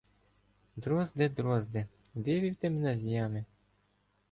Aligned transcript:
-Дрозде, 0.75 1.29
Дрозде, 1.29 1.87
вивів 2.13 2.55
ти 2.55 2.69
мене 2.69 2.97
з 2.97 3.03
ями? 3.05 3.45